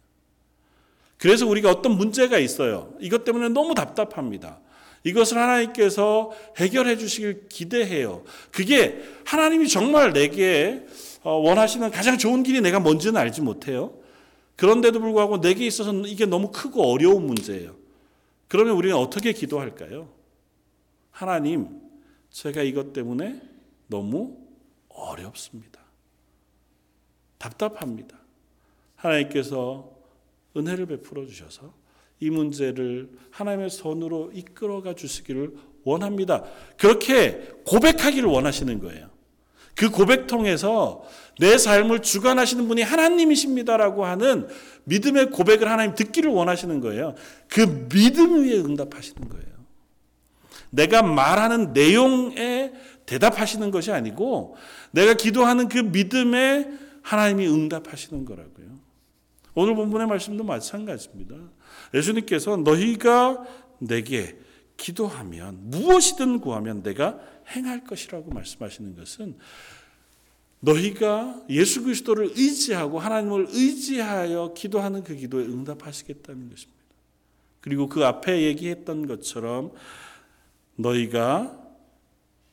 [1.18, 2.94] 그래서 우리가 어떤 문제가 있어요.
[3.00, 4.60] 이것 때문에 너무 답답합니다.
[5.04, 8.24] 이것을 하나님께서 해결해 주시길 기대해요.
[8.52, 10.86] 그게 하나님이 정말 내게
[11.22, 13.98] 어, 원하시는 가장 좋은 길이 내가 뭔지는 알지 못해요.
[14.56, 17.76] 그런데도 불구하고 내게 있어서는 이게 너무 크고 어려운 문제예요.
[18.48, 20.10] 그러면 우리는 어떻게 기도할까요?
[21.12, 21.68] 하나님,
[22.32, 23.42] 제가 이것 때문에
[23.88, 24.45] 너무
[24.96, 25.82] 어렵습니다.
[27.38, 28.18] 답답합니다.
[28.96, 29.92] 하나님께서
[30.58, 31.74] 은혜를 베풀어 주셔서
[32.20, 35.54] 이 문제를 하나님의 손으로 이끌어가 주시기를
[35.84, 36.44] 원합니다.
[36.78, 39.10] 그렇게 고백하기를 원하시는 거예요.
[39.76, 41.04] 그 고백 통해서
[41.38, 44.48] 내 삶을 주관하시는 분이 하나님이십니다라고 하는
[44.86, 47.14] 믿음의 고백을 하나님 듣기를 원하시는 거예요.
[47.50, 49.46] 그 믿음 위에 응답하시는 거예요.
[50.70, 52.74] 내가 말하는 내용에
[53.06, 54.56] 대답하시는 것이 아니고
[54.92, 56.70] 내가 기도하는 그 믿음에
[57.02, 58.66] 하나님이 응답하시는 거라고요.
[59.54, 61.36] 오늘 본문의 말씀도 마찬가지입니다.
[61.94, 63.46] 예수님께서 너희가
[63.80, 64.38] 내게
[64.78, 67.20] 기도하면 무엇이든 구하면 내가
[67.56, 69.38] 행할 것이라고 말씀하시는 것은
[70.60, 76.76] 너희가 예수 그리스도를 의지하고 하나님을 의지하여 기도하는 그 기도에 응답하시겠다는 것입니다.
[77.62, 79.72] 그리고 그 앞에 얘기했던 것처럼
[80.76, 81.65] 너희가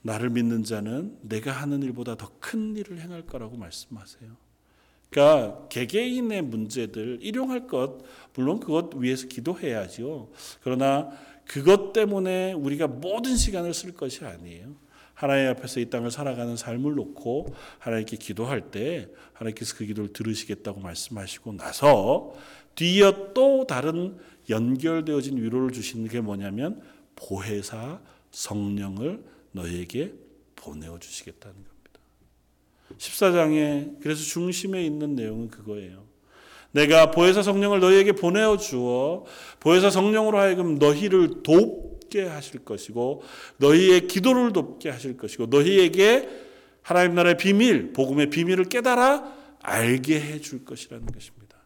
[0.02, 4.30] 나를 믿는 자는 내가 하는 일보다 더 큰 일을 행할 거라고 말씀하세요.
[5.08, 7.98] 그러니까 개개인의 문제들 일용할 것
[8.34, 10.30] 물론 그것 위해서 기도해야죠.
[10.62, 11.10] 그러나
[11.46, 14.74] 그것 때문에 우리가 모든 시간을 쓸 것이 아니에요.
[15.14, 21.52] 하나님 앞에서 이 땅을 살아가는 삶을 놓고 하나님께 기도할 때 하나님께서 그 기도를 들으시겠다고 말씀하시고
[21.52, 22.34] 나서
[22.74, 26.82] 뒤이어 또 다른 연결되어진 위로를 주시는 게 뭐냐면
[27.16, 30.12] 보혜사 성령을 너에게
[30.56, 32.00] 보내어 주시겠다는 겁니다.
[32.98, 36.04] 14장에 그래서 중심에 있는 내용은 그거예요.
[36.72, 39.24] 내가 보혜사 성령을 너희에게 보내어 주어
[39.60, 43.22] 보혜사 성령으로 하여금 너희를 돕게 하실 것이고
[43.58, 46.28] 너희의 기도를 돕게 하실 것이고 너희에게
[46.80, 51.56] 하나님 나라의 비밀, 복음의 비밀을 깨달아 알게 해 줄 것이라는 것입니다.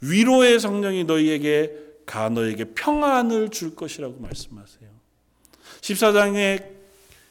[0.00, 4.90] 위로의 성령이 너희에게 가 너희에게 평안을 줄 것이라고 말씀하세요.
[5.80, 6.75] 14장의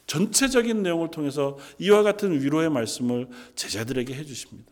[0.07, 4.71] 전체적인 내용을 통해서 이와 같은 위로의 말씀을 제자들에게 해주십니다.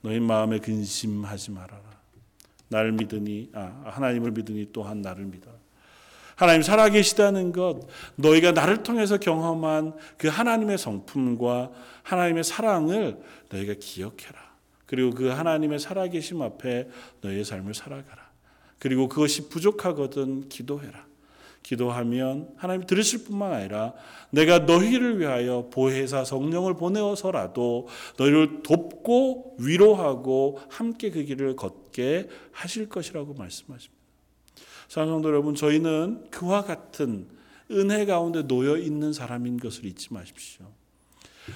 [0.00, 1.82] 너희 마음에 근심하지 말아라.
[2.68, 5.50] 나를 믿으니 아, 하나님을 믿으니 또한 나를 믿어.
[6.34, 11.70] 하나님 살아계시다는 것, 너희가 나를 통해서 경험한 그 하나님의 성품과
[12.02, 13.18] 하나님의 사랑을
[13.50, 14.52] 너희가 기억해라.
[14.86, 16.88] 그리고 그 하나님의 살아계심 앞에
[17.20, 18.30] 너희의 삶을 살아가라.
[18.78, 21.06] 그리고 그것이 부족하거든 기도해라.
[21.62, 23.94] 기도하면 하나님 들으실 뿐만 아니라
[24.30, 27.88] 내가 너희를 위하여 보혜사 성령을 보내어서라도
[28.18, 34.02] 너희를 돕고 위로하고 함께 그 길을 걷게 하실 것이라고 말씀하십니다.
[34.88, 37.28] 사랑하는 여러분, 저희는 그와 같은
[37.70, 40.66] 은혜 가운데 놓여 있는 사람인 것을 잊지 마십시오.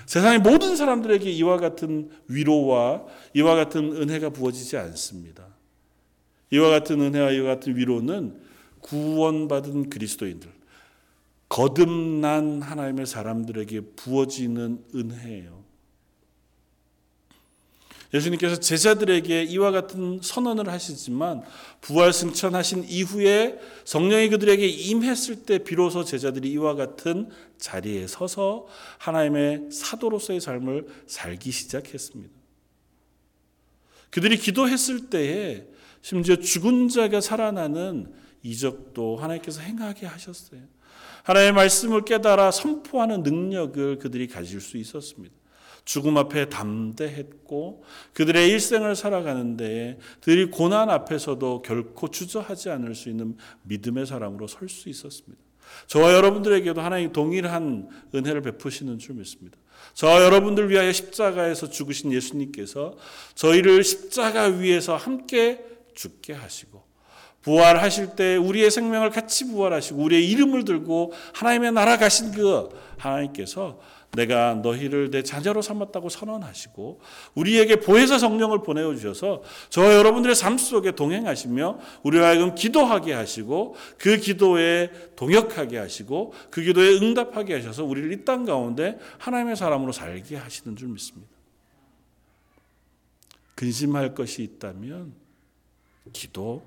[0.06, 3.04] 세상의 모든 사람들에게 이와 같은 위로와
[3.34, 5.46] 이와 같은 은혜가 부어지지 않습니다.
[6.50, 8.40] 이와 같은 은혜와 이와 같은 위로는
[8.86, 10.50] 구원받은 그리스도인들,
[11.48, 15.64] 거듭난 하나님의 사람들에게 부어지는 은혜예요.
[18.14, 21.42] 예수님께서 제자들에게 이와 같은 선언을 하시지만
[21.80, 27.28] 부활 승천하신 이후에 성령이 그들에게 임했을 때 비로소 제자들이 이와 같은
[27.58, 28.66] 자리에 서서
[28.98, 32.34] 하나님의 사도로서의 삶을 살기 시작했습니다.
[34.10, 35.66] 그들이 기도했을 때에
[36.00, 38.12] 심지어 죽은 자가 살아나는
[38.46, 40.60] 이적도 하나님께서 행하게 하셨어요.
[41.24, 45.34] 하나님의 말씀을 깨달아 선포하는 능력을 그들이 가질 수 있었습니다.
[45.84, 54.06] 죽음 앞에 담대했고 그들의 일생을 살아가는데 그들이 고난 앞에서도 결코 주저하지 않을 수 있는 믿음의
[54.06, 55.42] 사람으로 설 수 있었습니다.
[55.88, 59.58] 저와 여러분들에게도 하나님 동일한 은혜를 베푸시는 줄 믿습니다.
[59.94, 62.96] 저와 여러분들 위하여 십자가에서 죽으신 예수님께서
[63.34, 66.85] 저희를 십자가 위에서 함께 죽게 하시고
[67.46, 72.68] 부활하실 때 우리의 생명을 같이 부활하시고 우리의 이름을 들고 하나님의 나라 가신 그
[72.98, 73.78] 하나님께서
[74.16, 77.00] 내가 너희를 내 자녀로 삼았다고 선언하시고
[77.36, 84.16] 우리에게 보혜사 성령을 보내어 주셔서 저와 여러분들의 삶 속에 동행하시며 우리와 하여금 기도하게 하시고 그
[84.16, 90.74] 기도에 동역하게 하시고 그 기도에 응답하게 하셔서 우리를 이 땅 가운데 하나님의 사람으로 살게 하시는
[90.74, 91.30] 줄 믿습니다.
[93.54, 95.12] 근심할 것이 있다면
[96.12, 96.62] 기도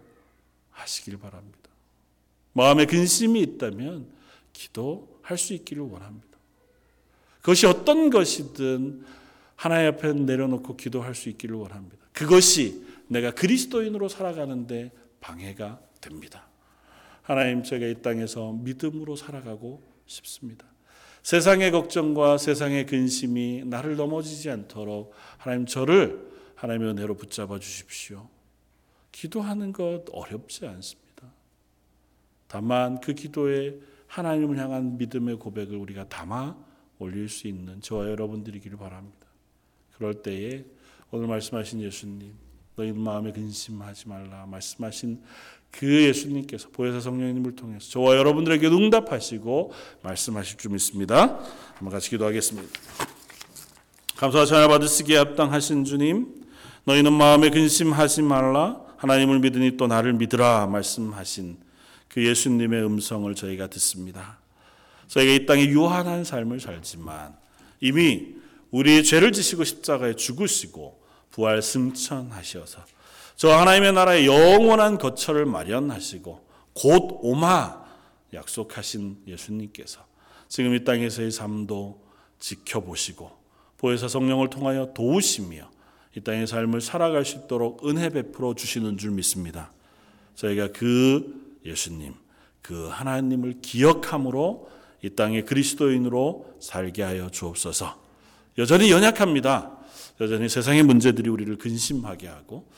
[0.80, 1.58] 하시길 바랍니다.
[2.54, 4.08] 마음에 근심이 있다면
[4.54, 6.28] 기도할 수 있기를 원합니다.
[7.42, 9.04] 그것이 어떤 것이든
[9.56, 11.98] 하나님 앞에 내려놓고 기도할 수 있기를 원합니다.
[12.14, 16.48] 그것이 내가 그리스도인으로 살아가는데 방해가 됩니다.
[17.22, 20.66] 하나님 제가 이 땅에서 믿음으로 살아가고 싶습니다.
[21.24, 28.28] 세상의 걱정과 세상의 근심이 나를 넘어지지 않도록 하나님 저를 하나님의 은혜로 붙잡아 주십시오.
[29.20, 31.24] 기도하는 것 어렵지 않습니다.
[32.48, 36.56] 다만 그 기도에 하나님을 향한 믿음의 고백을 우리가 담아
[37.00, 39.28] 올릴 수 있는 저와 여러분들이기를 바랍니다.
[39.98, 40.64] 그럴 때에
[41.12, 42.34] 오늘 말씀하신 예수님,
[42.78, 45.22] 너희 마음에 근심하지 말라 말씀하신
[45.70, 51.40] 그 예수님께서 보혜사 성령님을 통해서 저와 여러분들에게 응답하시고 말씀하실 줄 믿습니다.
[51.74, 52.70] 한번 같이 기도하겠습니다.
[54.16, 56.46] 감사와 찬양 받으시기에 합당하신 주님,
[56.86, 61.58] 너희는 마음에 근심하지 말라 하나님을 믿으니 또 나를 믿으라 말씀하신
[62.10, 64.40] 그 예수님의 음성을 저희가 듣습니다.
[65.08, 67.34] 저희가 이 땅에 유한한 삶을 살지만
[67.80, 68.36] 이미
[68.72, 72.84] 우리의 죄를 지시고 십자가에 죽으시고 부활 승천하셔서
[73.38, 77.80] 저 하나님의 나라의 영원한 거처를 마련하시고 곧 오마
[78.34, 80.06] 약속하신 예수님께서
[80.50, 82.04] 지금 이 땅에서의 삶도
[82.40, 83.32] 지켜보시고
[83.78, 85.70] 보혜사 성령을 통하여 도우시며
[86.16, 89.72] 이 땅의 삶을 살아갈 수 있도록 은혜 베풀어 주시는 줄 믿습니다.
[90.36, 92.14] 저희가 그 예수님,
[92.62, 94.70] 그 하나님을 기억함으로
[95.02, 98.02] 이 땅에 그리스도인으로 살게 하여 주옵소서.
[98.58, 99.78] 여전히 연약합니다.
[100.22, 102.70] 여전히 세상의 문제들이 우리를 근심하게 하고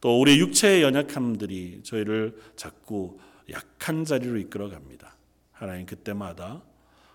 [0.00, 3.18] 또 우리 육체의 연약함들이 저희를 자꾸
[3.50, 5.16] 약한 자리로 이끌어 갑니다.
[5.52, 6.62] 하나님 그때마다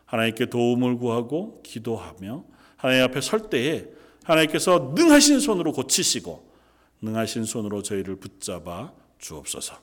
[0.05, 2.43] 하나님께 도움을 구하고 기도하며
[2.77, 3.85] 하나님 앞에 설 때에
[4.25, 6.51] 하나님께서 능하신 손으로 고치시고
[7.01, 9.75] 능하신 손으로 저희를 붙잡아 주옵소서.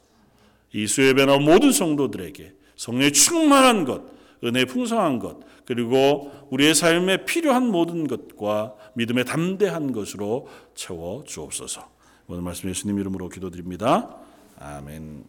[0.73, 4.03] 이 수요예배 나 모든 성도들에게 성령의 충만한 것,
[4.45, 11.89] 은혜 풍성한 것, 그리고 우리의 삶에 필요한 모든 것과 믿음의 담대한 것으로 채워 주옵소서.
[12.27, 14.17] 오늘 말씀 예수님 이름으로 기도드립니다.
[14.59, 15.25] 아멘.